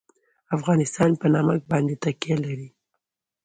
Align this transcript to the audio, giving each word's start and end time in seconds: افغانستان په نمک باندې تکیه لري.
افغانستان 0.57 1.11
په 1.21 1.27
نمک 1.35 1.61
باندې 1.71 1.95
تکیه 2.03 2.35
لري. 2.45 2.69